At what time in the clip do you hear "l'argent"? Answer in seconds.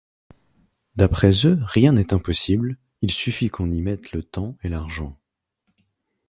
4.69-5.15